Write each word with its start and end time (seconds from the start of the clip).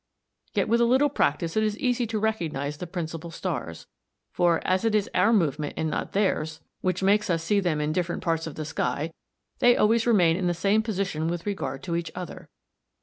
Yet 0.55 0.67
with 0.67 0.81
a 0.81 0.85
little 0.85 1.09
practice 1.11 1.55
it 1.55 1.61
is 1.61 1.77
easy 1.77 2.07
to 2.07 2.17
recognise 2.17 2.77
the 2.77 2.87
principal 2.87 3.29
stars, 3.29 3.85
for, 4.31 4.59
as 4.65 4.83
it 4.83 4.95
is 4.95 5.07
our 5.13 5.31
movement 5.31 5.75
and 5.77 5.91
not 5.91 6.13
theirs 6.13 6.59
which 6.81 7.03
makes 7.03 7.29
us 7.29 7.43
see 7.43 7.59
them 7.59 7.79
in 7.79 7.91
different 7.91 8.23
parts 8.23 8.47
of 8.47 8.55
the 8.55 8.65
sky, 8.65 9.13
they 9.59 9.77
always 9.77 10.07
remain 10.07 10.37
in 10.37 10.47
the 10.47 10.55
same 10.55 10.81
position 10.81 11.27
with 11.27 11.45
regard 11.45 11.83
to 11.83 11.95
each 11.95 12.11
other. 12.15 12.49